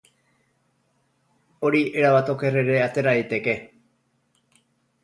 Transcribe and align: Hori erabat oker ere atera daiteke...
Hori 1.69 1.83
erabat 2.01 2.33
oker 2.35 2.59
ere 2.63 2.81
atera 2.87 3.15
daiteke... 3.21 3.57